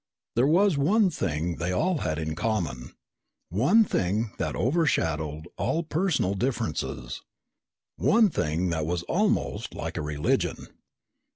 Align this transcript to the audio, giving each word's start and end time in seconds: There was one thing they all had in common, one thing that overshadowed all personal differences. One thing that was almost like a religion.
There 0.35 0.47
was 0.47 0.79
one 0.79 1.11
thing 1.11 1.57
they 1.57 1.71
all 1.71 1.99
had 1.99 2.17
in 2.17 2.33
common, 2.33 2.95
one 3.49 3.83
thing 3.83 4.31
that 4.39 4.55
overshadowed 4.55 5.47
all 5.57 5.83
personal 5.83 6.33
differences. 6.33 7.21
One 7.97 8.31
thing 8.31 8.71
that 8.71 8.87
was 8.87 9.03
almost 9.03 9.75
like 9.75 9.97
a 9.97 10.01
religion. 10.01 10.65